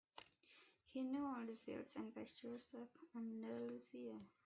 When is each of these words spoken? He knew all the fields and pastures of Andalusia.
He 0.91 1.03
knew 1.03 1.23
all 1.23 1.45
the 1.45 1.55
fields 1.57 1.95
and 1.95 2.11
pastures 2.15 2.73
of 2.73 2.87
Andalusia. 3.15 4.19